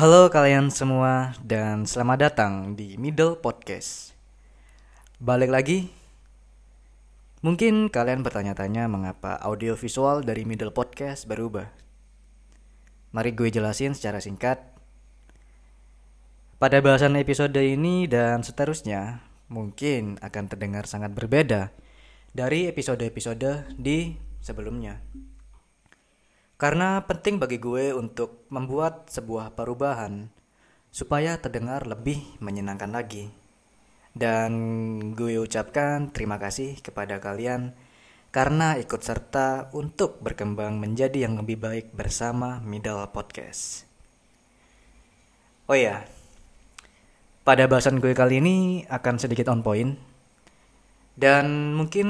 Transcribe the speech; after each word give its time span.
Halo 0.00 0.32
kalian 0.32 0.72
semua 0.72 1.36
dan 1.44 1.84
selamat 1.84 2.32
datang 2.32 2.72
di 2.72 2.96
Middle 2.96 3.36
Podcast. 3.36 4.16
Balik 5.20 5.52
lagi. 5.52 5.92
Mungkin 7.44 7.92
kalian 7.92 8.24
bertanya-tanya 8.24 8.88
mengapa 8.88 9.36
audio 9.44 9.76
visual 9.76 10.24
dari 10.24 10.48
Middle 10.48 10.72
Podcast 10.72 11.28
berubah. 11.28 11.68
Mari 13.12 13.36
gue 13.36 13.52
jelasin 13.52 13.92
secara 13.92 14.24
singkat. 14.24 14.64
Pada 16.56 16.80
bahasan 16.80 17.20
episode 17.20 17.60
ini 17.60 18.08
dan 18.08 18.40
seterusnya, 18.40 19.20
mungkin 19.52 20.16
akan 20.24 20.44
terdengar 20.48 20.88
sangat 20.88 21.12
berbeda 21.12 21.76
dari 22.32 22.72
episode-episode 22.72 23.76
di 23.76 24.16
sebelumnya. 24.40 25.04
Karena 26.60 27.00
penting 27.08 27.40
bagi 27.40 27.56
gue 27.56 27.96
untuk 27.96 28.44
membuat 28.52 29.08
sebuah 29.08 29.56
perubahan 29.56 30.28
supaya 30.92 31.40
terdengar 31.40 31.88
lebih 31.88 32.20
menyenangkan 32.36 32.92
lagi. 32.92 33.32
Dan 34.12 34.52
gue 35.16 35.40
ucapkan 35.40 36.12
terima 36.12 36.36
kasih 36.36 36.76
kepada 36.84 37.16
kalian 37.16 37.72
karena 38.28 38.76
ikut 38.76 39.00
serta 39.00 39.72
untuk 39.72 40.20
berkembang 40.20 40.76
menjadi 40.76 41.24
yang 41.24 41.40
lebih 41.40 41.56
baik 41.56 41.96
bersama 41.96 42.60
Middle 42.60 43.08
Podcast. 43.08 43.88
Oh 45.64 45.78
ya, 45.78 46.04
pada 47.40 47.64
bahasan 47.72 48.04
gue 48.04 48.12
kali 48.12 48.36
ini 48.36 48.56
akan 48.84 49.16
sedikit 49.16 49.48
on 49.48 49.64
point 49.64 49.96
dan 51.16 51.72
mungkin 51.72 52.08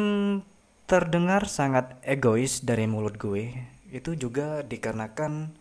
terdengar 0.91 1.47
sangat 1.47 2.03
egois 2.03 2.67
dari 2.67 2.91
mulut 2.91 3.15
gue 3.15 3.79
itu 3.91 4.15
juga 4.15 4.63
dikarenakan 4.63 5.55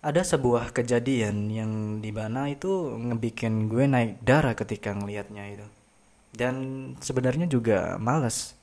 ada 0.00 0.24
sebuah 0.24 0.72
kejadian 0.72 1.52
yang 1.52 1.72
di 2.00 2.08
mana 2.08 2.48
itu 2.48 2.96
ngebikin 2.96 3.68
gue 3.68 3.84
naik 3.84 4.24
darah 4.24 4.56
ketika 4.56 4.96
ngelihatnya 4.96 5.44
itu. 5.60 5.66
Dan 6.32 6.54
sebenarnya 7.04 7.44
juga 7.44 8.00
males. 8.00 8.56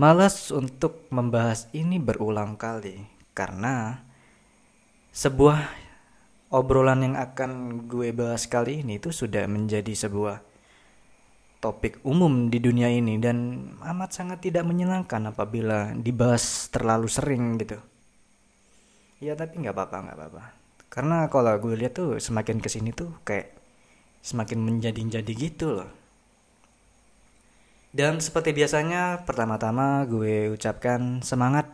Males 0.00 0.48
untuk 0.54 1.04
membahas 1.12 1.68
ini 1.76 2.00
berulang 2.00 2.56
kali 2.56 3.04
karena 3.36 4.00
sebuah 5.12 5.68
obrolan 6.48 7.04
yang 7.04 7.16
akan 7.18 7.84
gue 7.90 8.08
bahas 8.16 8.48
kali 8.48 8.80
ini 8.80 8.96
itu 8.96 9.12
sudah 9.12 9.44
menjadi 9.44 9.92
sebuah 9.92 10.47
topik 11.58 11.98
umum 12.06 12.46
di 12.46 12.62
dunia 12.62 12.86
ini 12.86 13.18
dan 13.18 13.68
amat 13.82 14.14
sangat 14.14 14.38
tidak 14.46 14.62
menyenangkan 14.62 15.34
apabila 15.34 15.90
dibahas 15.98 16.70
terlalu 16.70 17.10
sering 17.10 17.58
gitu. 17.58 17.78
Ya 19.18 19.34
tapi 19.34 19.58
nggak 19.58 19.74
apa-apa 19.74 19.96
nggak 20.06 20.16
apa-apa. 20.16 20.42
Karena 20.86 21.26
kalau 21.26 21.52
gue 21.58 21.74
lihat 21.74 21.98
tuh 21.98 22.22
semakin 22.22 22.62
ke 22.62 22.70
sini 22.70 22.94
tuh 22.94 23.10
kayak 23.26 23.50
semakin 24.22 24.62
menjadi-jadi 24.62 25.32
gitu 25.34 25.82
loh. 25.82 25.90
Dan 27.90 28.22
seperti 28.22 28.54
biasanya 28.54 29.26
pertama-tama 29.26 30.06
gue 30.06 30.54
ucapkan 30.54 31.18
semangat 31.26 31.66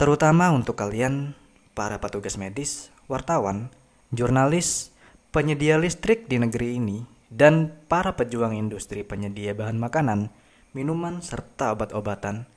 terutama 0.00 0.48
untuk 0.48 0.80
kalian 0.80 1.36
para 1.76 2.00
petugas 2.00 2.40
medis, 2.40 2.88
wartawan, 3.04 3.68
jurnalis, 4.16 4.96
penyedia 5.28 5.76
listrik 5.76 6.24
di 6.24 6.40
negeri 6.40 6.80
ini 6.80 7.19
dan 7.30 7.70
para 7.86 8.18
pejuang 8.18 8.58
industri 8.58 9.06
penyedia 9.06 9.54
bahan 9.54 9.78
makanan, 9.78 10.34
minuman, 10.74 11.22
serta 11.22 11.72
obat-obatan. 11.78 12.50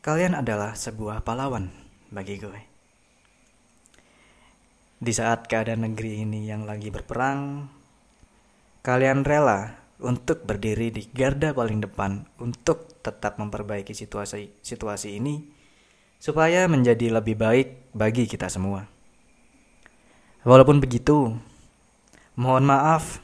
Kalian 0.00 0.34
adalah 0.34 0.74
sebuah 0.74 1.22
pahlawan 1.22 1.70
bagi 2.08 2.40
gue. 2.40 2.60
Di 4.98 5.12
saat 5.12 5.46
keadaan 5.46 5.86
negeri 5.92 6.24
ini 6.24 6.48
yang 6.48 6.64
lagi 6.64 6.88
berperang, 6.88 7.68
kalian 8.80 9.22
rela 9.22 9.78
untuk 10.02 10.42
berdiri 10.42 10.90
di 10.90 11.06
garda 11.12 11.54
paling 11.54 11.78
depan 11.84 12.26
untuk 12.42 12.98
tetap 13.04 13.38
memperbaiki 13.38 13.94
situasi 13.94 14.50
situasi 14.62 15.18
ini 15.18 15.46
supaya 16.22 16.66
menjadi 16.70 17.18
lebih 17.18 17.34
baik 17.38 17.68
bagi 17.94 18.26
kita 18.30 18.46
semua. 18.46 18.86
Walaupun 20.42 20.82
begitu, 20.82 21.38
Mohon 22.32 22.64
maaf 22.64 23.20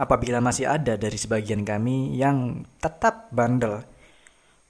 apabila 0.00 0.40
masih 0.40 0.64
ada 0.64 0.96
dari 0.96 1.18
sebagian 1.20 1.66
kami 1.66 2.16
yang 2.16 2.64
tetap 2.80 3.28
bandel 3.34 3.84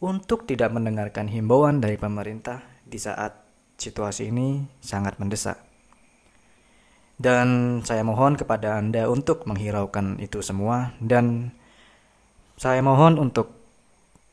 untuk 0.02 0.42
tidak 0.42 0.74
mendengarkan 0.74 1.30
himbauan 1.30 1.78
dari 1.78 1.94
pemerintah 1.94 2.66
di 2.82 2.98
saat 2.98 3.38
situasi 3.78 4.34
ini 4.34 4.66
sangat 4.82 5.22
mendesak. 5.22 5.58
Dan 7.18 7.78
saya 7.82 8.02
mohon 8.06 8.34
kepada 8.34 8.78
Anda 8.78 9.10
untuk 9.10 9.46
menghiraukan 9.46 10.22
itu 10.22 10.42
semua 10.42 10.94
dan 10.98 11.54
saya 12.58 12.82
mohon 12.82 13.18
untuk 13.22 13.54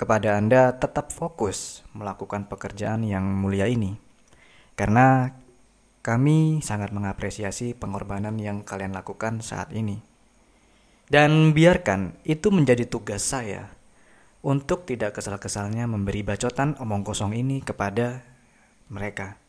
kepada 0.01 0.37
Anda 0.37 0.73
tetap 0.73 1.13
fokus 1.13 1.85
melakukan 1.93 2.49
pekerjaan 2.49 3.05
yang 3.05 3.25
mulia 3.25 3.69
ini. 3.69 3.97
Karena 4.73 5.29
kami 6.05 6.61
sangat 6.61 6.93
mengapresiasi 6.93 7.73
pengorbanan 7.73 8.37
yang 8.37 8.61
kalian 8.61 8.93
lakukan 8.93 9.41
saat 9.41 9.73
ini. 9.73 10.05
Dan 11.09 11.57
biarkan 11.57 12.21
itu 12.21 12.53
menjadi 12.53 12.85
tugas 12.85 13.25
saya 13.25 13.73
untuk 14.45 14.85
tidak 14.85 15.17
kesal-kesalnya 15.17 15.89
memberi 15.89 16.21
bacotan 16.21 16.77
omong 16.77 17.01
kosong 17.01 17.33
ini 17.33 17.65
kepada 17.65 18.21
mereka. 18.93 19.41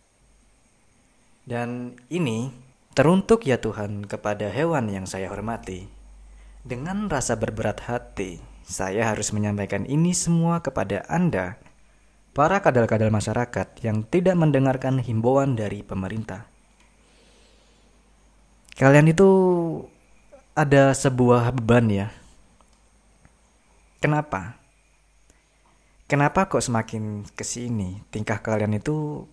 Dan 1.45 2.01
ini 2.09 2.49
teruntuk 2.97 3.45
ya 3.45 3.61
Tuhan 3.61 4.09
kepada 4.09 4.49
hewan 4.49 4.89
yang 4.89 5.05
saya 5.05 5.29
hormati. 5.29 5.93
Dengan 6.65 7.13
rasa 7.13 7.37
berberat 7.37 7.85
hati, 7.85 8.41
saya 8.65 9.13
harus 9.13 9.37
menyampaikan 9.37 9.85
ini 9.85 10.17
semua 10.17 10.65
kepada 10.65 11.05
Anda 11.13 11.61
para 12.37 12.61
kadal-kadal 12.61 13.09
masyarakat 13.09 13.81
yang 13.81 14.05
tidak 14.05 14.37
mendengarkan 14.37 15.01
himbauan 15.01 15.57
dari 15.57 15.81
pemerintah. 15.81 16.45
Kalian 18.77 19.09
itu 19.09 19.31
ada 20.53 20.93
sebuah 20.93 21.49
beban 21.57 21.89
ya. 21.89 22.09
Kenapa? 24.05 24.61
Kenapa 26.05 26.45
kok 26.45 26.61
semakin 26.61 27.25
ke 27.33 27.41
sini 27.41 28.05
tingkah 28.13 28.45
kalian 28.45 28.77
itu 28.77 29.25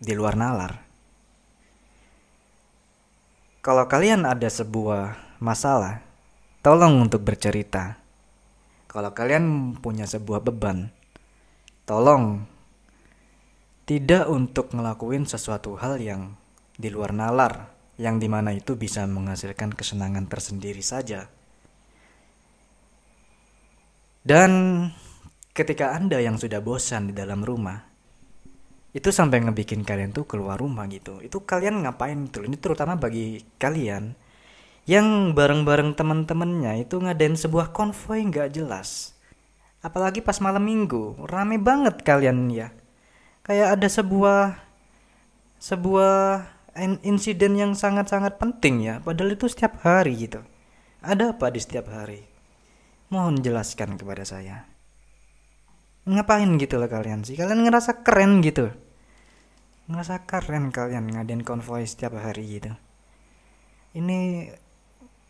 di 0.00 0.16
luar 0.16 0.32
nalar? 0.32 0.80
Kalau 3.60 3.84
kalian 3.84 4.24
ada 4.24 4.48
sebuah 4.48 5.36
masalah, 5.36 6.00
tolong 6.64 7.04
untuk 7.04 7.28
bercerita. 7.28 8.00
Kalau 8.88 9.12
kalian 9.12 9.76
punya 9.84 10.08
sebuah 10.08 10.40
beban, 10.40 10.88
Tolong 11.88 12.44
tidak 13.88 14.28
untuk 14.28 14.76
ngelakuin 14.76 15.24
sesuatu 15.24 15.80
hal 15.80 15.96
yang 15.96 16.36
di 16.76 16.92
luar 16.92 17.16
nalar, 17.16 17.72
yang 17.96 18.20
di 18.20 18.28
mana 18.28 18.52
itu 18.52 18.76
bisa 18.76 19.08
menghasilkan 19.08 19.72
kesenangan 19.72 20.28
tersendiri 20.28 20.84
saja. 20.84 21.32
Dan 24.20 24.84
ketika 25.56 25.96
Anda 25.96 26.20
yang 26.20 26.36
sudah 26.36 26.60
bosan 26.60 27.08
di 27.08 27.16
dalam 27.16 27.40
rumah, 27.40 27.80
itu 28.92 29.08
sampai 29.08 29.48
ngebikin 29.48 29.80
kalian 29.80 30.12
tuh 30.12 30.28
keluar 30.28 30.60
rumah 30.60 30.84
gitu. 30.92 31.24
Itu 31.24 31.48
kalian 31.48 31.88
ngapain 31.88 32.28
itu? 32.28 32.44
Ini 32.44 32.60
terutama 32.60 33.00
bagi 33.00 33.40
kalian 33.56 34.12
yang 34.84 35.32
bareng-bareng 35.32 35.96
teman-temannya 35.96 36.84
itu 36.84 37.00
ngadain 37.00 37.40
sebuah 37.40 37.72
konvoy 37.72 38.28
nggak 38.28 38.52
jelas 38.52 39.17
apalagi 39.84 40.24
pas 40.24 40.38
malam 40.42 40.64
minggu 40.66 41.28
rame 41.28 41.58
banget 41.58 42.02
kalian 42.02 42.50
ya. 42.50 42.74
Kayak 43.46 43.80
ada 43.80 43.88
sebuah 43.88 44.40
sebuah 45.58 46.44
insiden 47.02 47.58
yang 47.58 47.72
sangat-sangat 47.74 48.38
penting 48.38 48.86
ya 48.86 48.94
padahal 49.02 49.34
itu 49.34 49.50
setiap 49.50 49.82
hari 49.82 50.14
gitu. 50.28 50.44
Ada 51.02 51.34
apa 51.34 51.50
di 51.54 51.60
setiap 51.62 51.90
hari? 51.90 52.26
Mohon 53.08 53.40
jelaskan 53.40 53.96
kepada 53.96 54.26
saya. 54.26 54.68
Ngapain 56.08 56.48
gitu 56.60 56.76
lah 56.76 56.88
kalian 56.88 57.24
sih? 57.24 57.36
Kalian 57.36 57.64
ngerasa 57.68 58.04
keren 58.04 58.40
gitu? 58.44 58.72
Ngerasa 59.88 60.28
keren 60.28 60.68
kalian 60.68 61.08
ngadain 61.08 61.40
konvoy 61.44 61.84
setiap 61.88 62.16
hari 62.20 62.60
gitu? 62.60 62.72
Ini 63.96 64.52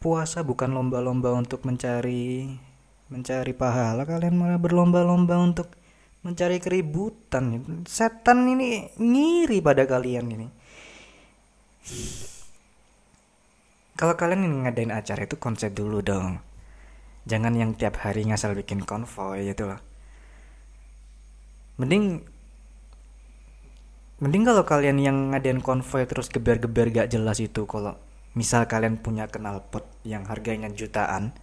puasa 0.03 0.43
bukan 0.43 0.75
lomba-lomba 0.75 1.35
untuk 1.35 1.63
mencari 1.67 2.59
mencari 3.09 3.57
pahala 3.57 4.05
kalian 4.05 4.37
malah 4.37 4.61
berlomba-lomba 4.61 5.41
untuk 5.41 5.73
mencari 6.23 6.61
keributan. 6.61 7.65
Setan 7.89 8.45
ini 8.49 8.93
ngiri 9.01 9.65
pada 9.65 9.89
kalian 9.89 10.27
ini. 10.29 10.49
Kalau 13.99 14.15
kalian 14.15 14.69
ngadain 14.69 14.95
acara 14.95 15.27
itu 15.27 15.41
konsep 15.41 15.75
dulu 15.75 16.05
dong. 16.05 16.39
Jangan 17.27 17.53
yang 17.57 17.75
tiap 17.75 17.99
hari 18.01 18.29
ngasal 18.29 18.55
bikin 18.55 18.85
konvoy 18.85 19.51
gitu 19.51 19.69
loh. 19.69 19.81
Mending 21.81 22.23
mending 24.19 24.43
kalau 24.47 24.65
kalian 24.67 24.99
yang 24.99 25.17
ngadain 25.35 25.63
konvoy 25.63 26.07
terus 26.07 26.27
geber-geber 26.31 26.91
gak 26.91 27.11
jelas 27.15 27.39
itu 27.39 27.65
kalau 27.71 27.95
misal 28.35 28.67
kalian 28.67 28.99
punya 28.99 29.31
knalpot 29.31 29.87
yang 30.03 30.27
harganya 30.27 30.67
jutaan 30.71 31.35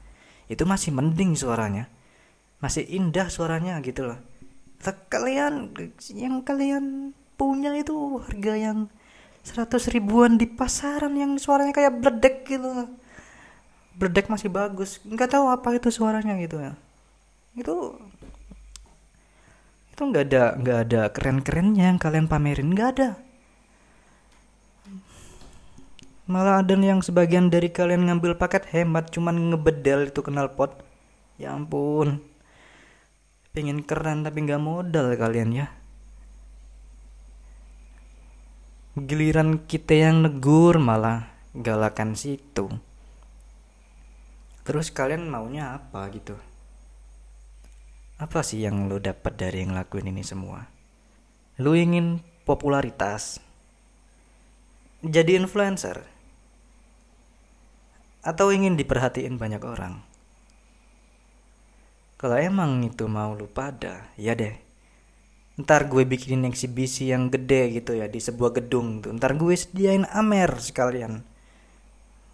itu 0.51 0.63
masih 0.63 0.93
mending 0.93 1.33
suaranya. 1.33 1.89
Masih 2.61 2.85
indah 2.87 3.29
suaranya 3.29 3.79
gitu 3.81 4.09
loh. 4.09 4.19
Kalian 5.09 5.73
yang 6.13 6.45
kalian 6.45 7.15
punya 7.35 7.73
itu 7.73 8.21
harga 8.21 8.53
yang 8.53 8.79
seratus 9.45 9.89
ribuan 9.89 10.37
di 10.37 10.49
pasaran 10.49 11.13
yang 11.17 11.37
suaranya 11.37 11.73
kayak 11.73 12.01
bledek 12.01 12.45
gitu 12.49 12.89
bledek 13.95 14.27
masih 14.27 14.51
bagus. 14.51 14.99
Nggak 15.07 15.39
tahu 15.39 15.45
apa 15.47 15.75
itu 15.75 15.89
suaranya 15.89 16.35
gitu 16.37 16.59
ya. 16.59 16.75
Itu 17.55 17.95
itu 19.95 20.01
nggak 20.03 20.23
ada 20.27 20.43
nggak 20.59 20.79
ada 20.87 21.01
keren-kerennya 21.15 21.95
yang 21.95 21.99
kalian 21.99 22.27
pamerin. 22.27 22.75
Nggak 22.75 22.89
ada 22.99 23.09
malah 26.25 26.65
ada 26.65 26.73
yang 26.73 27.05
sebagian 27.05 27.53
dari 27.53 27.69
kalian 27.69 28.09
ngambil 28.09 28.37
paket 28.37 28.65
hemat 28.73 29.13
cuman 29.13 29.53
ngebedel 29.53 30.09
itu 30.09 30.25
kenal 30.25 30.49
pot 30.53 30.81
ya 31.37 31.53
ampun 31.53 32.21
pengen 33.53 33.85
keren 33.85 34.25
tapi 34.25 34.45
nggak 34.45 34.61
modal 34.61 35.13
kalian 35.13 35.53
ya 35.53 35.67
giliran 38.97 39.61
kita 39.69 39.93
yang 39.93 40.25
negur 40.25 40.81
malah 40.81 41.29
galakan 41.53 42.17
situ 42.17 42.73
terus 44.65 44.89
kalian 44.89 45.29
maunya 45.29 45.77
apa 45.77 46.09
gitu 46.09 46.33
apa 48.15 48.47
sih 48.47 48.63
yang 48.63 48.87
lo 48.87 48.95
dapat 48.95 49.35
dari 49.35 49.67
yang 49.67 49.75
lakuin 49.75 50.07
ini 50.07 50.23
semua? 50.23 50.71
Lo 51.59 51.75
ingin 51.75 52.23
popularitas? 52.47 53.43
Jadi 55.03 55.35
influencer? 55.35 56.14
Atau 58.25 58.49
ingin 58.49 58.73
diperhatiin 58.73 59.37
banyak 59.37 59.61
orang? 59.61 60.01
Kalau 62.17 62.41
emang 62.41 62.81
itu 62.81 63.05
mau 63.05 63.37
lu 63.37 63.45
pada, 63.45 64.09
ya 64.17 64.33
deh. 64.33 64.57
Ntar 65.61 65.85
gue 65.85 66.09
bikinin 66.09 66.49
eksibisi 66.49 67.13
yang 67.13 67.29
gede 67.29 67.77
gitu 67.77 67.93
ya 67.93 68.09
di 68.09 68.17
sebuah 68.17 68.57
gedung 68.57 69.05
tuh. 69.05 69.13
Ntar 69.13 69.37
gue 69.37 69.53
sediain 69.53 70.09
amer 70.09 70.57
sekalian. 70.57 71.21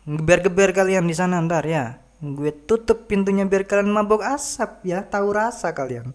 Geber-geber 0.08 0.72
kalian 0.72 1.06
di 1.06 1.14
sana 1.14 1.44
ntar 1.44 1.68
ya 1.68 2.02
gue 2.22 2.54
tutup 2.54 3.10
pintunya 3.10 3.50
biar 3.50 3.66
kalian 3.66 3.90
mabok 3.90 4.22
asap 4.22 4.86
ya 4.86 5.02
tahu 5.02 5.34
rasa 5.34 5.74
kalian 5.74 6.14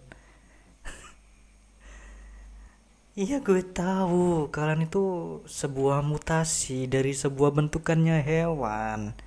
iya 3.27 3.43
gue 3.43 3.59
tahu 3.59 4.47
kalian 4.47 4.87
itu 4.87 5.03
sebuah 5.43 6.07
mutasi 6.07 6.87
dari 6.87 7.11
sebuah 7.11 7.51
bentukannya 7.51 8.23
hewan 8.23 9.19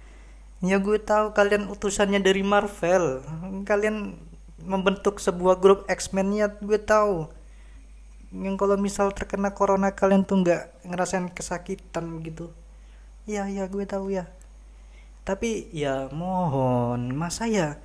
ya 0.60 0.76
gue 0.76 1.00
tahu 1.00 1.32
kalian 1.32 1.68
utusannya 1.72 2.20
dari 2.20 2.44
Marvel. 2.44 3.24
Kalian 3.64 4.16
membentuk 4.60 5.16
sebuah 5.16 5.56
grup 5.56 5.88
X-Men 5.88 6.36
ya 6.36 6.46
gue 6.52 6.80
tahu. 6.80 7.32
Yang 8.30 8.56
kalau 8.60 8.76
misal 8.78 9.10
terkena 9.10 9.50
corona 9.50 9.90
kalian 9.90 10.22
tuh 10.22 10.44
nggak 10.44 10.86
ngerasain 10.86 11.32
kesakitan 11.32 12.20
gitu. 12.22 12.52
Iya 13.24 13.48
iya 13.48 13.64
gue 13.66 13.84
tahu 13.88 14.12
ya. 14.12 14.28
Tapi 15.24 15.72
ya 15.72 16.08
mohon 16.12 17.12
masa 17.16 17.48
ya? 17.48 17.80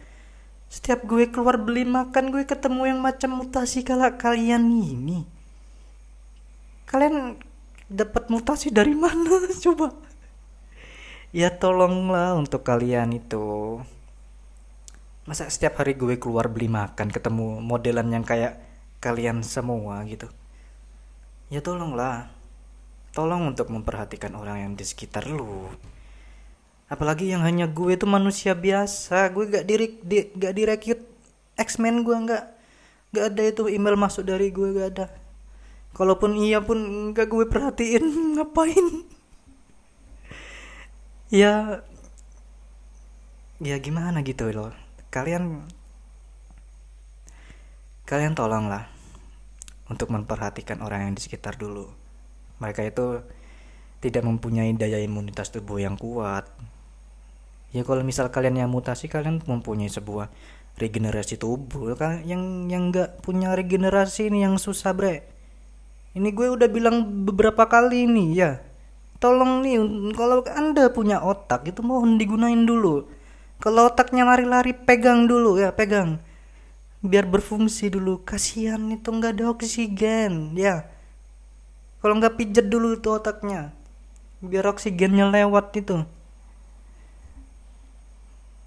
Setiap 0.67 1.07
gue 1.07 1.31
keluar 1.31 1.55
beli 1.55 1.87
makan 1.87 2.35
gue 2.35 2.43
ketemu 2.43 2.91
yang 2.91 2.99
macam 2.99 3.39
mutasi 3.39 3.87
kalau 3.87 4.11
kalian 4.19 4.67
ini. 4.67 5.23
Kalian 6.85 7.39
dapat 7.87 8.27
mutasi 8.27 8.69
dari 8.69 8.93
mana? 8.93 9.47
Coba 9.63 10.04
ya 11.35 11.51
tolonglah 11.51 12.31
untuk 12.39 12.63
kalian 12.63 13.11
itu. 13.11 13.83
Masa 15.27 15.51
setiap 15.51 15.83
hari 15.83 15.99
gue 15.99 16.15
keluar 16.15 16.47
beli 16.47 16.71
makan 16.71 17.11
ketemu 17.11 17.59
modelan 17.59 18.07
yang 18.07 18.23
kayak 18.23 18.63
kalian 19.03 19.43
semua 19.43 19.99
gitu. 20.07 20.31
Ya 21.51 21.59
tolonglah. 21.59 22.31
Tolong 23.11 23.51
untuk 23.51 23.67
memperhatikan 23.67 24.31
orang 24.39 24.63
yang 24.63 24.73
di 24.79 24.87
sekitar 24.87 25.27
lu. 25.27 25.67
Apalagi 26.87 27.27
yang 27.27 27.43
hanya 27.43 27.67
gue 27.67 27.99
itu 27.99 28.07
manusia 28.07 28.55
biasa. 28.55 29.27
Gue 29.35 29.51
gak 29.51 29.67
diri 29.67 29.99
di, 29.99 30.31
gak 30.31 30.55
direkrut 30.55 31.03
X-Men 31.59 32.07
gue 32.07 32.15
nggak 32.15 32.43
nggak 33.15 33.25
ada 33.31 33.43
itu 33.47 33.71
email 33.71 33.95
masuk 33.99 34.23
dari 34.23 34.55
gue 34.55 34.71
gak 34.71 34.87
ada. 34.95 35.07
Kalaupun 35.95 36.39
iya 36.39 36.63
pun 36.63 37.11
gak 37.11 37.27
gue 37.27 37.43
perhatiin. 37.43 38.03
Ngapain 38.39 39.14
ya 41.35 41.83
ya 43.59 43.75
gimana 43.83 44.23
gitu 44.23 44.47
loh 44.55 44.71
kalian 45.11 45.67
kalian 48.07 48.37
tolonglah 48.37 48.87
untuk 49.89 50.13
memperhatikan 50.13 50.81
orang 50.81 51.09
yang 51.09 51.13
di 51.17 51.21
sekitar 51.21 51.57
dulu. 51.57 51.89
Mereka 52.61 52.81
itu 52.85 53.21
tidak 54.01 54.23
mempunyai 54.25 54.73
daya 54.77 55.01
imunitas 55.01 55.49
tubuh 55.53 55.81
yang 55.81 55.97
kuat. 55.97 56.45
Ya 57.73 57.81
kalau 57.83 58.01
misal 58.05 58.31
kalian 58.31 58.65
yang 58.65 58.71
mutasi 58.71 59.11
kalian 59.11 59.43
mempunyai 59.43 59.89
sebuah 59.89 60.29
regenerasi 60.77 61.37
tubuh. 61.37 61.93
Kan 61.97 62.25
yang 62.25 62.69
yang 62.69 62.89
nggak 62.93 63.21
punya 63.25 63.53
regenerasi 63.53 64.29
ini 64.29 64.45
yang 64.45 64.57
susah 64.57 64.93
bre. 64.93 65.25
Ini 66.15 66.31
gue 66.31 66.47
udah 66.47 66.69
bilang 66.71 67.27
beberapa 67.27 67.67
kali 67.67 68.07
nih 68.07 68.29
ya 68.31 68.51
tolong 69.19 69.63
nih 69.63 69.79
kalau 70.13 70.43
anda 70.51 70.91
punya 70.91 71.23
otak 71.23 71.67
itu 71.69 71.81
mohon 71.81 72.19
digunain 72.19 72.63
dulu. 72.67 73.07
Kalau 73.63 73.87
otaknya 73.89 74.27
lari-lari 74.27 74.75
pegang 74.75 75.25
dulu 75.25 75.57
ya 75.57 75.71
pegang. 75.71 76.19
Biar 77.05 77.25
berfungsi 77.25 77.89
dulu. 77.89 78.21
Kasihan 78.21 78.81
itu 78.91 79.07
nggak 79.09 79.39
ada 79.39 79.45
oksigen 79.55 80.57
ya. 80.57 80.89
Kalau 82.03 82.19
nggak 82.19 82.37
pijet 82.37 82.67
dulu 82.69 82.97
itu 82.99 83.09
otaknya 83.09 83.73
biar 84.45 84.69
oksigennya 84.69 85.25
lewat 85.31 85.73
itu. 85.79 86.05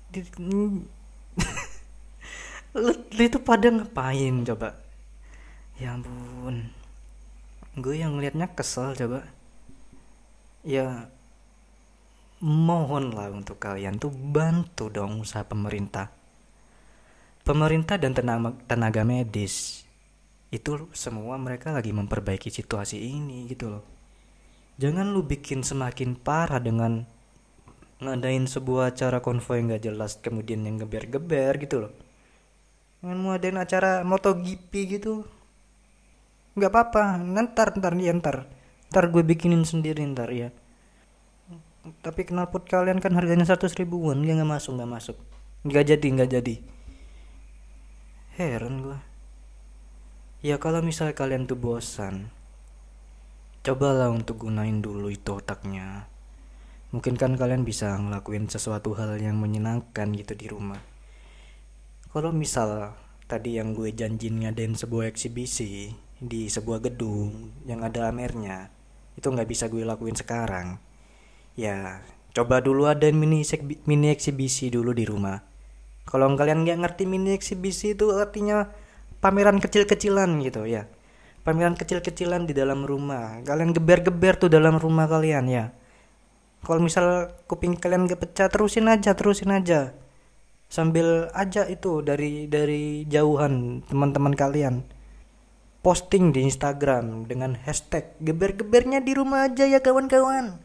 Lu, 2.74 2.92
itu 3.14 3.38
pada 3.38 3.68
ngapain 3.70 4.34
coba? 4.44 4.74
Ya 5.78 5.94
ampun. 5.94 6.72
Gue 7.78 8.02
yang 8.02 8.18
ngelihatnya 8.18 8.50
kesel 8.50 8.98
coba 8.98 9.22
ya 10.66 11.06
mohon 12.42 13.10
lah 13.14 13.34
untuk 13.34 13.58
kalian 13.58 13.98
tuh 13.98 14.14
bantu 14.14 14.90
dong 14.90 15.22
usaha 15.22 15.42
pemerintah. 15.42 16.10
Pemerintah 17.42 17.96
dan 17.96 18.12
tenaga, 18.12 18.54
tenaga 18.68 19.02
medis. 19.02 19.82
Itu 20.52 20.88
semua 20.92 21.36
mereka 21.40 21.72
lagi 21.72 21.90
memperbaiki 21.92 22.52
situasi 22.52 23.00
ini 23.00 23.48
gitu 23.48 23.72
loh. 23.78 23.84
Jangan 24.78 25.10
lu 25.10 25.26
bikin 25.26 25.66
semakin 25.66 26.14
parah 26.14 26.62
dengan 26.62 27.02
ngadain 27.98 28.46
sebuah 28.46 28.94
acara 28.94 29.18
konvoy 29.18 29.66
nggak 29.66 29.90
jelas 29.90 30.22
kemudian 30.22 30.62
yang 30.62 30.78
geber-geber 30.78 31.58
gitu 31.58 31.88
loh. 31.88 31.92
Dengan 33.02 33.18
mau 33.18 33.32
adain 33.34 33.58
acara 33.58 34.06
MotoGP 34.06 34.70
gitu. 35.00 35.26
Nggak 36.54 36.70
apa-apa 36.70 37.18
ntar 37.18 37.74
ntar 37.74 37.92
nih 37.98 38.14
ntar 38.18 38.57
ntar 38.88 39.12
gue 39.12 39.20
bikinin 39.20 39.64
sendiri 39.68 40.00
ntar 40.08 40.32
ya 40.32 40.48
tapi 42.04 42.28
knalpot 42.28 42.68
kalian 42.68 43.00
kan 43.00 43.16
harganya 43.16 43.48
seratus 43.48 43.76
ribuan 43.78 44.20
dia 44.20 44.36
nggak 44.36 44.50
masuk 44.50 44.76
nggak 44.76 44.92
masuk. 44.92 45.16
Nggak 45.64 45.84
jadi 45.96 46.06
nggak 46.06 46.30
jadi. 46.30 46.54
Heran 48.38 48.74
gue 48.84 48.98
ya 50.38 50.62
kalau 50.62 50.78
misalnya 50.78 51.18
kalian 51.18 51.50
tuh 51.50 51.58
bosan 51.58 52.30
cobalah 53.66 54.06
untuk 54.14 54.46
gunain 54.46 54.78
dulu 54.78 55.10
itu 55.10 55.34
otaknya. 55.34 56.06
Mungkin 56.94 57.20
kan 57.20 57.36
kalian 57.36 57.66
bisa 57.68 57.98
ngelakuin 58.00 58.48
sesuatu 58.48 58.96
hal 58.96 59.20
yang 59.20 59.36
menyenangkan 59.36 60.08
gitu 60.14 60.32
di 60.32 60.46
rumah. 60.48 60.80
Kalau 62.08 62.32
misal 62.32 62.96
tadi 63.28 63.60
yang 63.60 63.76
gue 63.76 63.92
janjin 63.92 64.40
ngadain 64.40 64.72
sebuah 64.72 65.10
eksibisi 65.10 65.92
di 66.16 66.48
sebuah 66.48 66.80
gedung 66.80 67.52
yang 67.68 67.84
ada 67.84 68.08
amernya 68.08 68.77
itu 69.18 69.26
nggak 69.26 69.48
bisa 69.50 69.66
gue 69.66 69.82
lakuin 69.82 70.14
sekarang. 70.14 70.78
Ya 71.58 72.06
coba 72.30 72.62
dulu 72.62 72.86
ada 72.86 73.10
mini 73.10 73.42
mini 73.90 74.14
eksibisi 74.14 74.70
dulu 74.70 74.94
di 74.94 75.02
rumah. 75.02 75.42
Kalau 76.06 76.30
kalian 76.38 76.62
nggak 76.62 76.78
ngerti 76.86 77.04
mini 77.04 77.34
eksibisi 77.34 77.98
itu 77.98 78.14
artinya 78.14 78.70
pameran 79.18 79.58
kecil-kecilan 79.58 80.38
gitu 80.46 80.64
ya. 80.70 80.86
Pameran 81.42 81.74
kecil-kecilan 81.74 82.46
di 82.46 82.54
dalam 82.54 82.86
rumah. 82.86 83.42
Kalian 83.42 83.74
geber-geber 83.74 84.38
tuh 84.38 84.50
dalam 84.52 84.78
rumah 84.78 85.10
kalian 85.10 85.50
ya. 85.50 85.64
Kalau 86.62 86.82
misal 86.82 87.34
kuping 87.50 87.78
kalian 87.78 88.06
gak 88.06 88.22
pecah 88.22 88.48
terusin 88.50 88.86
aja 88.86 89.14
terusin 89.18 89.50
aja. 89.50 89.94
Sambil 90.68 91.32
aja 91.32 91.64
itu 91.64 92.04
dari 92.04 92.44
dari 92.46 93.08
jauhan 93.08 93.82
teman-teman 93.88 94.36
kalian 94.36 94.84
posting 95.88 96.36
di 96.36 96.44
Instagram 96.44 97.24
dengan 97.24 97.56
hashtag 97.64 98.12
geber-gebernya 98.20 99.00
di 99.00 99.16
rumah 99.16 99.48
aja 99.48 99.64
ya 99.64 99.80
kawan-kawan. 99.80 100.52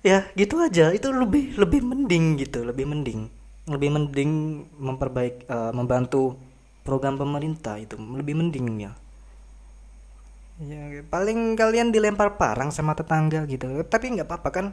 Ya 0.00 0.32
gitu 0.32 0.56
aja. 0.64 0.88
Itu 0.96 1.12
lebih 1.12 1.60
lebih 1.60 1.84
mending 1.84 2.40
gitu 2.40 2.64
lebih 2.64 2.88
mending. 2.88 3.28
Lebih 3.68 3.92
mending 3.92 4.32
memperbaik 4.80 5.44
uh, 5.44 5.76
membantu 5.76 6.40
program 6.80 7.20
pemerintah 7.20 7.76
itu. 7.76 8.00
Lebih 8.00 8.32
mending 8.32 8.88
ya. 8.88 8.96
Ya 10.64 11.04
paling 11.04 11.52
kalian 11.52 11.92
dilempar 11.92 12.40
parang 12.40 12.72
sama 12.72 12.96
tetangga 12.96 13.44
gitu. 13.44 13.68
Tapi 13.84 14.16
nggak 14.16 14.24
apa-apa 14.24 14.48
kan 14.48 14.66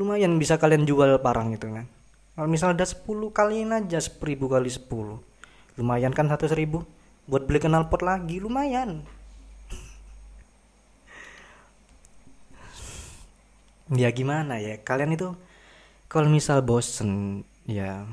lumayan 0.00 0.40
bisa 0.40 0.56
kalian 0.56 0.88
jual 0.88 1.20
parang 1.20 1.52
gitu 1.52 1.68
kan. 1.68 1.84
Kalau 2.32 2.48
misalnya 2.48 2.80
ada 2.80 2.88
10 2.88 3.04
kaliin 3.28 3.76
aja 3.76 4.00
1000 4.00 4.40
kali 4.40 4.72
10 4.72 4.88
lumayan 5.76 6.12
kan 6.12 6.28
satu 6.28 6.48
seribu 6.48 6.84
buat 7.26 7.46
beli 7.46 7.62
knalpot 7.62 8.02
lagi 8.02 8.42
lumayan. 8.42 9.06
Ya 13.92 14.08
gimana 14.10 14.56
ya? 14.56 14.80
Kalian 14.80 15.12
itu 15.12 15.36
kalau 16.08 16.28
misal 16.32 16.64
bosen 16.64 17.42
ya 17.68 18.08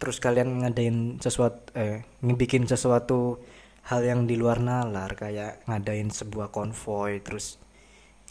terus 0.00 0.16
kalian 0.16 0.64
ngadain 0.64 1.20
sesuatu 1.20 1.68
eh 1.76 2.08
ngebikin 2.24 2.64
sesuatu 2.64 3.36
hal 3.84 4.00
yang 4.00 4.24
di 4.24 4.40
luar 4.40 4.64
nalar 4.64 5.12
kayak 5.12 5.60
ngadain 5.68 6.08
sebuah 6.08 6.48
konvoy 6.48 7.20
terus 7.20 7.60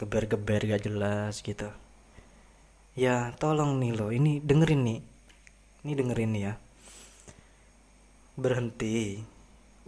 geber-geber 0.02 0.66
gak 0.66 0.90
jelas 0.90 1.46
gitu. 1.46 1.70
Ya 2.98 3.32
tolong 3.38 3.78
nih 3.78 3.94
lo 3.94 4.10
ini 4.10 4.42
dengerin 4.42 4.82
nih. 4.84 5.00
Ini 5.86 5.94
dengerin 5.94 6.32
nih 6.34 6.44
ya. 6.50 6.54
Berhenti 8.40 9.22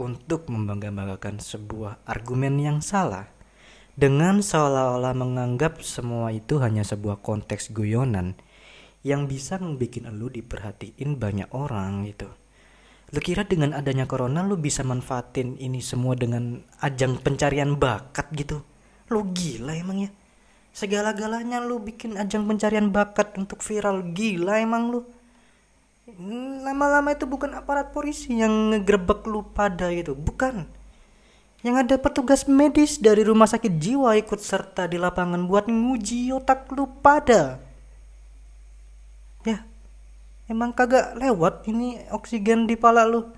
untuk 0.01 0.49
membangga-banggakan 0.49 1.37
sebuah 1.37 2.01
argumen 2.09 2.57
yang 2.57 2.81
salah 2.81 3.29
dengan 3.93 4.41
seolah-olah 4.41 5.13
menganggap 5.13 5.85
semua 5.85 6.33
itu 6.33 6.57
hanya 6.57 6.81
sebuah 6.81 7.21
konteks 7.21 7.69
guyonan 7.69 8.33
yang 9.05 9.29
bisa 9.29 9.61
membuat 9.61 10.09
lu 10.09 10.33
diperhatiin 10.33 11.21
banyak 11.21 11.49
orang 11.53 12.09
gitu. 12.09 12.29
Lu 13.11 13.19
kira 13.19 13.43
dengan 13.43 13.75
adanya 13.75 14.07
corona 14.07 14.39
lu 14.41 14.55
bisa 14.55 14.87
manfaatin 14.87 15.59
ini 15.59 15.83
semua 15.83 16.15
dengan 16.15 16.63
ajang 16.79 17.19
pencarian 17.19 17.75
bakat 17.75 18.31
gitu? 18.31 18.63
Lu 19.11 19.27
gila 19.35 19.75
emang 19.75 20.07
ya? 20.07 20.11
Segala-galanya 20.71 21.59
lu 21.59 21.83
bikin 21.83 22.15
ajang 22.15 22.47
pencarian 22.47 22.87
bakat 22.95 23.35
untuk 23.35 23.59
viral 23.59 24.15
gila 24.15 24.63
emang 24.63 24.95
lu. 24.95 25.03
Lama-lama 26.65 27.13
itu 27.13 27.29
bukan 27.29 27.53
aparat 27.53 27.93
polisi 27.93 28.33
yang 28.41 28.73
ngegerebek 28.73 29.21
lu 29.29 29.45
pada 29.53 29.93
gitu, 29.93 30.17
bukan 30.17 30.65
yang 31.61 31.77
ada 31.77 31.93
petugas 32.01 32.49
medis 32.49 32.97
dari 32.97 33.21
rumah 33.21 33.45
sakit 33.45 33.77
jiwa 33.77 34.17
ikut 34.17 34.41
serta 34.41 34.89
di 34.89 34.97
lapangan 34.97 35.45
buat 35.45 35.69
nguji 35.69 36.33
otak 36.33 36.73
lu 36.73 36.89
pada. 37.05 37.61
Ya, 39.45 39.61
emang 40.49 40.73
kagak 40.73 41.13
lewat 41.21 41.69
ini 41.69 42.01
oksigen 42.09 42.65
di 42.65 42.73
pala 42.73 43.05
lu. 43.05 43.29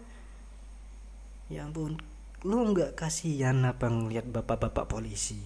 Ya 1.52 1.68
ampun, 1.68 2.00
lu 2.48 2.64
nggak 2.72 2.96
kasihan 2.96 3.60
apa 3.68 3.92
ngeliat 3.92 4.24
bapak-bapak 4.32 4.88
polisi. 4.88 5.44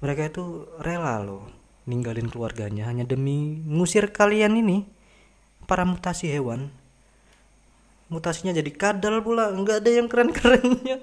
Mereka 0.00 0.32
itu 0.32 0.64
rela 0.80 1.20
loh 1.20 1.44
ninggalin 1.84 2.32
keluarganya 2.32 2.88
hanya 2.88 3.04
demi 3.04 3.62
ngusir 3.68 4.10
kalian 4.10 4.58
ini 4.58 4.95
para 5.66 5.82
mutasi 5.82 6.30
hewan. 6.30 6.70
Mutasinya 8.06 8.54
jadi 8.54 8.70
kadal 8.70 9.18
pula, 9.20 9.50
nggak 9.50 9.82
ada 9.82 9.90
yang 9.90 10.06
keren-kerennya. 10.06 11.02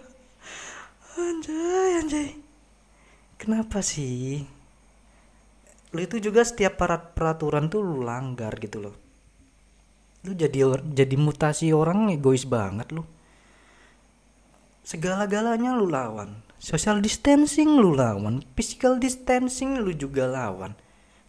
Anjay 1.20 1.91
anjay. 2.00 2.29
Kenapa 3.36 3.84
sih? 3.84 4.48
Lu 5.93 6.00
itu 6.00 6.17
juga 6.17 6.41
setiap 6.48 6.79
peraturan 7.13 7.67
tuh 7.67 7.84
lu 7.84 8.01
langgar 8.01 8.55
gitu 8.58 8.89
loh. 8.89 8.96
Lu 10.24 10.32
jadi 10.32 10.79
jadi 10.79 11.15
mutasi 11.20 11.75
orang 11.75 12.10
egois 12.15 12.48
banget 12.48 12.89
lu. 12.96 13.03
Segala-galanya 14.88 15.75
lu 15.75 15.91
lawan. 15.91 16.39
Social 16.58 17.03
distancing 17.03 17.77
lu 17.77 17.93
lawan. 17.93 18.41
Physical 18.55 18.96
distancing 18.98 19.84
lu 19.84 19.91
juga 19.91 20.24
lawan 20.25 20.74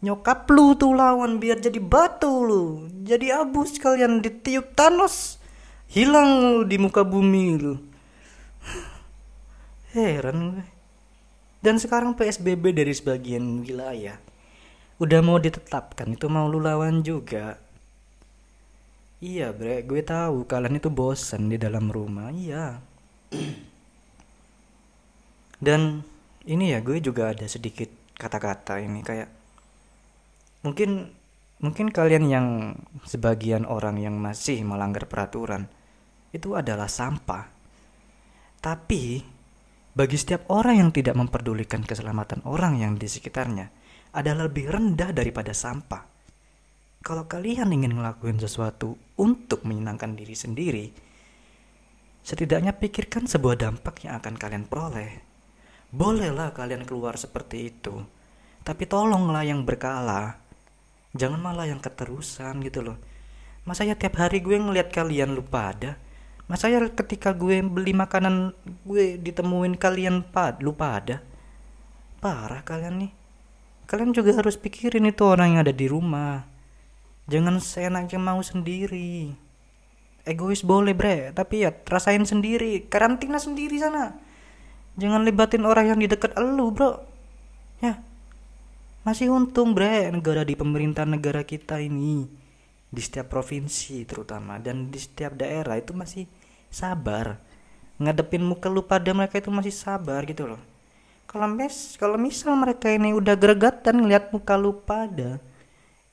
nyokap 0.05 0.45
lu 0.53 0.77
tuh 0.77 0.93
lawan 0.93 1.41
biar 1.41 1.65
jadi 1.65 1.81
batu 1.81 2.45
lu 2.45 2.65
jadi 3.09 3.41
abu 3.41 3.65
sekalian 3.65 4.21
ditiup 4.21 4.77
Thanos 4.77 5.41
hilang 5.89 6.45
lu 6.45 6.61
di 6.69 6.77
muka 6.77 7.01
bumi 7.01 7.57
lu 7.57 7.81
Heran 9.97 10.59
gue. 10.59 10.67
Dan 11.65 11.81
sekarang 11.81 12.13
PSBB 12.13 12.77
dari 12.77 12.93
sebagian 12.93 13.65
wilayah 13.65 14.21
udah 15.01 15.21
mau 15.25 15.41
ditetapkan 15.41 16.13
itu 16.13 16.29
mau 16.31 16.47
lu 16.47 16.61
lawan 16.61 17.03
juga. 17.03 17.59
Iya 19.25 19.57
bre, 19.57 19.81
gue 19.81 20.05
tahu 20.05 20.45
kalian 20.45 20.77
itu 20.77 20.93
bosan 20.93 21.49
di 21.49 21.57
dalam 21.57 21.89
rumah. 21.89 22.29
Iya. 22.29 22.85
Dan 25.65 26.05
ini 26.45 26.77
ya 26.77 26.85
gue 26.85 27.01
juga 27.01 27.33
ada 27.33 27.49
sedikit 27.49 27.89
kata-kata 28.21 28.85
ini 28.85 29.01
kayak 29.01 29.44
mungkin 30.65 31.13
mungkin 31.61 31.93
kalian 31.93 32.25
yang 32.27 32.47
sebagian 33.07 33.69
orang 33.69 34.01
yang 34.01 34.17
masih 34.17 34.65
melanggar 34.65 35.07
peraturan 35.07 35.69
itu 36.35 36.57
adalah 36.59 36.91
sampah. 36.91 37.47
Tapi 38.59 39.23
bagi 39.95 40.17
setiap 40.19 40.51
orang 40.51 40.83
yang 40.83 40.91
tidak 40.91 41.15
memperdulikan 41.15 41.87
keselamatan 41.87 42.43
orang 42.49 42.83
yang 42.83 42.99
di 42.99 43.07
sekitarnya 43.07 43.71
adalah 44.11 44.51
lebih 44.51 44.67
rendah 44.73 45.15
daripada 45.15 45.55
sampah. 45.55 46.03
Kalau 47.05 47.29
kalian 47.29 47.69
ingin 47.71 48.01
ngelakuin 48.01 48.41
sesuatu 48.41 48.97
untuk 49.21 49.63
menyenangkan 49.69 50.17
diri 50.17 50.33
sendiri, 50.33 50.87
setidaknya 52.25 52.73
pikirkan 52.75 53.29
sebuah 53.29 53.61
dampak 53.61 54.09
yang 54.09 54.17
akan 54.19 54.35
kalian 54.41 54.65
peroleh. 54.65 55.21
Bolehlah 55.93 56.51
kalian 56.57 56.89
keluar 56.89 57.21
seperti 57.21 57.71
itu, 57.71 58.03
tapi 58.65 58.89
tolonglah 58.89 59.45
yang 59.45 59.63
berkala. 59.63 60.41
Jangan 61.15 61.41
malah 61.41 61.71
yang 61.71 61.79
keterusan 61.79 62.61
gitu 62.67 62.83
loh. 62.83 62.99
Masa 63.65 63.87
ya 63.87 63.95
tiap 63.97 64.19
hari 64.21 64.45
gue 64.45 64.59
ngeliat 64.61 64.93
kalian 64.93 65.33
lupa 65.33 65.73
ada, 65.73 65.97
Masa 66.45 66.69
ya 66.69 66.77
ketika 66.93 67.33
gue 67.33 67.65
beli 67.65 67.97
makanan 67.97 68.53
gue 68.85 69.17
ditemuin 69.17 69.81
kalian 69.81 70.21
pad 70.21 70.61
lupa 70.61 71.01
ada? 71.01 71.25
Parah 72.21 72.61
kalian 72.61 73.01
nih. 73.01 73.13
Kalian 73.89 74.13
juga 74.13 74.37
harus 74.37 74.61
pikirin 74.61 75.09
itu 75.09 75.25
orang 75.25 75.57
yang 75.57 75.61
ada 75.65 75.73
di 75.73 75.89
rumah. 75.89 76.45
Jangan 77.33 77.57
seenaknya 77.65 78.21
mau 78.21 78.45
sendiri. 78.45 79.33
Egois 80.29 80.61
boleh 80.61 80.93
bre, 80.93 81.33
tapi 81.33 81.65
ya 81.65 81.73
rasain 81.73 82.29
sendiri. 82.29 82.93
Karantina 82.93 83.41
sendiri 83.41 83.81
sana. 83.81 84.21
Jangan 85.01 85.25
libatin 85.25 85.65
orang 85.65 85.97
yang 85.97 86.01
di 86.01 86.09
dekat 86.13 86.37
elu 86.37 86.69
bro. 86.77 87.09
Ya, 87.81 88.05
masih 89.05 89.29
untung 89.29 89.77
bre 89.77 90.09
negara 90.09 90.49
di 90.49 90.57
pemerintahan 90.57 91.13
negara 91.13 91.45
kita 91.45 91.77
ini. 91.77 92.25
Di 92.89 93.01
setiap 93.05 93.29
provinsi 93.29 94.09
terutama 94.09 94.57
dan 94.57 94.89
di 94.89 94.97
setiap 94.97 95.37
daerah 95.37 95.77
itu 95.77 95.93
masih 95.93 96.25
sabar. 96.73 97.37
Ngadepin 98.01 98.41
muka 98.41 98.73
lu 98.73 98.81
pada 98.81 99.13
mereka 99.13 99.39
itu 99.39 99.53
masih 99.53 99.77
sabar 99.77 100.25
gitu 100.25 100.49
loh. 100.49 100.63
Kalau 101.29 101.45
mes 101.53 102.01
kalau 102.01 102.17
misal 102.17 102.57
mereka 102.57 102.89
ini 102.89 103.13
udah 103.13 103.37
gregetan 103.37 104.01
ngeliat 104.01 104.33
muka 104.33 104.57
lu 104.57 104.73
pada 104.73 105.37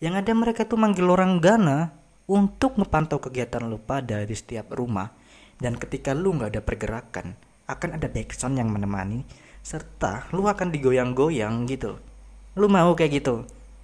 yang 0.03 0.17
ada 0.17 0.33
mereka 0.35 0.67
itu 0.67 0.75
manggil 0.75 1.07
orang 1.07 1.39
Ghana 1.39 1.95
untuk 2.27 2.75
ngepantau 2.75 3.23
kegiatan 3.23 3.63
lu 3.63 3.79
pada 3.79 4.25
di 4.27 4.35
setiap 4.35 4.75
rumah. 4.75 5.15
Dan 5.61 5.77
ketika 5.77 6.11
lu 6.11 6.35
nggak 6.35 6.57
ada 6.57 6.61
pergerakan 6.65 7.37
akan 7.71 7.95
ada 7.95 8.11
backsound 8.11 8.59
yang 8.59 8.67
menemani 8.67 9.23
serta 9.61 10.27
lu 10.33 10.49
akan 10.49 10.73
digoyang-goyang 10.73 11.69
gitu 11.69 12.10
lu 12.55 12.67
mau 12.67 12.91
kayak 12.95 13.21
gitu? 13.21 13.35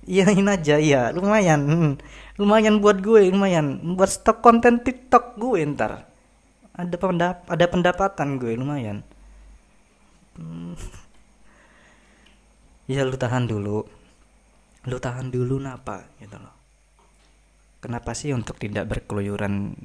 Iyain 0.07 0.47
aja 0.47 0.79
ya 0.79 1.12
lumayan 1.12 1.62
hmm. 1.67 1.93
lumayan 2.39 2.79
buat 2.79 3.03
gue 3.03 3.27
lumayan. 3.31 3.95
Buat 3.95 4.24
stok 4.24 4.39
konten 4.39 4.83
TikTok 4.83 5.36
gue 5.36 5.59
ntar. 5.75 6.07
Ada 6.77 6.95
pendap 6.95 7.43
ada 7.47 7.65
pendapatan 7.67 8.39
gue 8.39 8.55
lumayan. 8.55 9.03
Hmm. 10.39 10.75
ya 12.88 13.03
lu 13.03 13.19
tahan 13.19 13.51
dulu. 13.51 13.83
Lu 14.88 14.97
tahan 15.03 15.27
dulu 15.27 15.59
napa 15.59 16.07
gitu 16.24 16.39
loh. 16.39 16.55
Kenapa 17.83 18.15
sih 18.15 18.31
untuk 18.31 18.55
tidak 18.57 18.88
berkeluyuran 18.88 19.75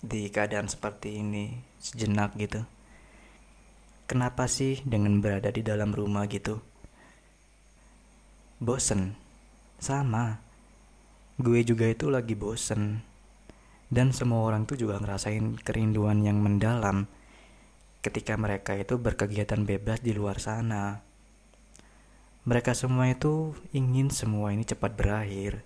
di 0.00 0.32
keadaan 0.32 0.72
seperti 0.72 1.20
ini 1.20 1.52
sejenak 1.76 2.32
gitu? 2.40 2.64
Kenapa 4.08 4.48
sih 4.48 4.80
dengan 4.82 5.20
berada 5.20 5.52
di 5.52 5.62
dalam 5.62 5.92
rumah 5.92 6.26
gitu 6.26 6.69
bosen 8.60 9.16
sama. 9.80 10.44
Gue 11.40 11.64
juga 11.64 11.88
itu 11.88 12.12
lagi 12.12 12.36
bosen. 12.36 13.00
Dan 13.88 14.12
semua 14.12 14.44
orang 14.44 14.68
tuh 14.68 14.76
juga 14.76 15.00
ngerasain 15.00 15.56
kerinduan 15.64 16.20
yang 16.20 16.38
mendalam 16.38 17.08
ketika 18.04 18.36
mereka 18.36 18.76
itu 18.76 19.00
berkegiatan 19.00 19.64
bebas 19.64 20.04
di 20.04 20.12
luar 20.12 20.38
sana. 20.38 21.00
Mereka 22.44 22.76
semua 22.76 23.08
itu 23.08 23.56
ingin 23.72 24.12
semua 24.12 24.52
ini 24.52 24.68
cepat 24.68 24.92
berakhir. 24.92 25.64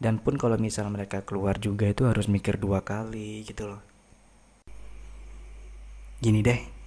Dan 0.00 0.24
pun 0.24 0.40
kalau 0.40 0.56
misal 0.56 0.88
mereka 0.88 1.20
keluar 1.22 1.60
juga 1.60 1.84
itu 1.84 2.08
harus 2.08 2.32
mikir 2.32 2.56
dua 2.56 2.80
kali 2.80 3.44
gitu 3.44 3.76
loh. 3.76 3.82
Gini 6.18 6.40
deh, 6.40 6.77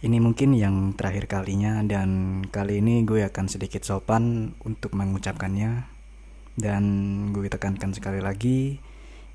ini 0.00 0.16
mungkin 0.16 0.56
yang 0.56 0.96
terakhir 0.96 1.28
kalinya 1.28 1.84
dan 1.84 2.40
kali 2.48 2.80
ini 2.80 3.04
gue 3.04 3.20
akan 3.28 3.52
sedikit 3.52 3.84
sopan 3.84 4.56
untuk 4.64 4.96
mengucapkannya. 4.96 5.84
Dan 6.56 6.84
gue 7.36 7.48
tekankan 7.52 7.92
sekali 7.92 8.20
lagi, 8.20 8.80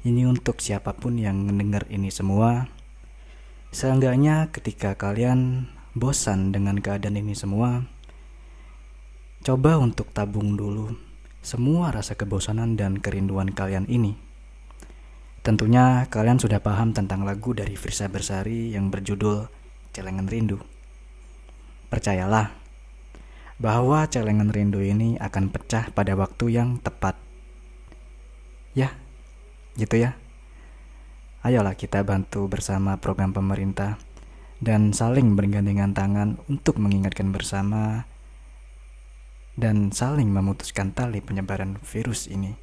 ini 0.06 0.26
untuk 0.26 0.62
siapa 0.62 0.94
pun 0.98 1.22
yang 1.22 1.46
mendengar 1.46 1.86
ini 1.90 2.10
semua. 2.10 2.66
Seenggaknya 3.70 4.50
ketika 4.50 4.98
kalian 4.98 5.70
bosan 5.94 6.50
dengan 6.50 6.82
keadaan 6.82 7.18
ini 7.18 7.38
semua, 7.38 7.86
coba 9.46 9.78
untuk 9.78 10.10
tabung 10.14 10.58
dulu 10.58 10.98
semua 11.46 11.94
rasa 11.94 12.18
kebosanan 12.18 12.74
dan 12.74 12.98
kerinduan 12.98 13.54
kalian 13.54 13.86
ini. 13.86 14.18
Tentunya 15.46 16.10
kalian 16.10 16.42
sudah 16.42 16.58
paham 16.58 16.90
tentang 16.90 17.22
lagu 17.22 17.54
dari 17.54 17.78
Firsa 17.78 18.10
Bersari 18.10 18.74
yang 18.74 18.90
berjudul 18.90 19.46
Celengan 19.96 20.28
Rindu. 20.28 20.60
Percayalah, 21.88 22.66
bahwa 23.56 24.04
celengan 24.12 24.52
rindu 24.52 24.84
ini 24.84 25.16
akan 25.16 25.48
pecah 25.48 25.88
pada 25.96 26.12
waktu 26.20 26.60
yang 26.60 26.84
tepat. 26.84 27.16
Ya, 28.76 28.92
gitu 29.80 29.96
ya. 29.96 30.20
Ayolah 31.46 31.78
kita 31.78 32.04
bantu 32.04 32.52
bersama 32.52 33.00
program 33.00 33.32
pemerintah 33.32 34.02
dan 34.60 34.92
saling 34.92 35.38
bergandengan 35.38 35.96
tangan 35.96 36.42
untuk 36.52 36.82
mengingatkan 36.82 37.32
bersama 37.32 38.10
dan 39.56 39.94
saling 39.96 40.28
memutuskan 40.28 40.92
tali 40.92 41.24
penyebaran 41.24 41.80
virus 41.80 42.28
ini. 42.28 42.60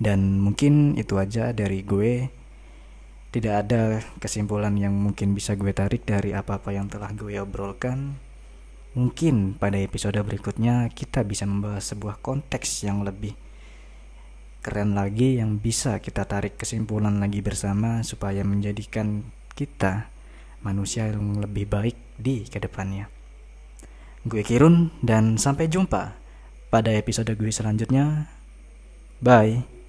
Dan 0.00 0.40
mungkin 0.40 0.96
itu 0.96 1.20
aja 1.20 1.52
dari 1.52 1.84
gue. 1.84 2.39
Tidak 3.30 3.54
ada 3.54 4.02
kesimpulan 4.18 4.74
yang 4.74 4.90
mungkin 4.90 5.38
bisa 5.38 5.54
gue 5.54 5.70
tarik 5.70 6.02
dari 6.02 6.34
apa-apa 6.34 6.74
yang 6.74 6.90
telah 6.90 7.14
gue 7.14 7.38
obrolkan. 7.38 8.18
Mungkin 8.98 9.54
pada 9.54 9.78
episode 9.78 10.18
berikutnya 10.18 10.90
kita 10.90 11.22
bisa 11.22 11.46
membahas 11.46 11.94
sebuah 11.94 12.18
konteks 12.18 12.82
yang 12.82 13.06
lebih 13.06 13.38
keren 14.60 14.92
lagi 14.92 15.40
yang 15.40 15.56
bisa 15.56 16.02
kita 16.02 16.28
tarik 16.28 16.60
kesimpulan 16.60 17.16
lagi 17.16 17.40
bersama 17.40 18.04
supaya 18.04 18.44
menjadikan 18.44 19.24
kita 19.56 20.12
manusia 20.60 21.08
yang 21.08 21.40
lebih 21.40 21.64
baik 21.64 21.96
di 22.20 22.44
ke 22.44 22.60
depannya. 22.60 23.08
Gue 24.20 24.44
Kirun 24.44 24.92
dan 25.00 25.40
sampai 25.40 25.72
jumpa 25.72 26.12
pada 26.68 26.92
episode 26.92 27.32
gue 27.32 27.48
selanjutnya. 27.48 28.28
Bye. 29.24 29.79